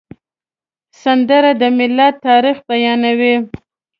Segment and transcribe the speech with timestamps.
[1.01, 3.35] سندره د ملت تاریخ بیانوي